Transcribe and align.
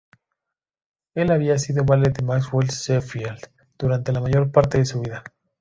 Él 1.13 1.29
había 1.31 1.59
sido 1.59 1.83
valet 1.85 2.17
de 2.17 2.25
Maxwell 2.25 2.69
Sheffield 2.69 3.45
durante 3.77 4.11
la 4.11 4.19
mayor 4.21 4.51
parte 4.51 4.79
de 4.79 4.85
su 4.85 4.99
vida. 4.99 5.23